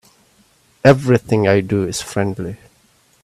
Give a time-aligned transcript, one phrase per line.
[0.83, 2.57] Everything I do is friendly.